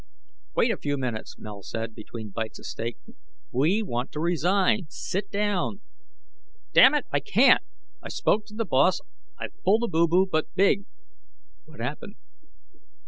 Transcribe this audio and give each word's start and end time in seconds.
"Wait 0.55 0.71
a 0.71 0.77
few 0.79 0.97
minutes," 0.97 1.37
Mel 1.37 1.61
said, 1.61 1.93
between 1.93 2.31
bites 2.31 2.57
of 2.57 2.65
steak, 2.65 2.97
"we 3.51 3.83
want 3.83 4.11
to 4.11 4.19
resign. 4.19 4.87
Sit 4.89 5.29
down." 5.29 5.81
"Damn 6.73 6.95
it, 6.95 7.05
I 7.11 7.19
can't! 7.19 7.61
I 8.01 8.09
spoke 8.09 8.47
to 8.47 8.55
The 8.55 8.65
Boss. 8.65 9.01
I've 9.37 9.61
pulled 9.63 9.83
a 9.83 9.87
boo 9.87 10.07
boo, 10.07 10.25
but 10.25 10.55
big." 10.55 10.85
"What 11.65 11.81
happened?" 11.81 12.15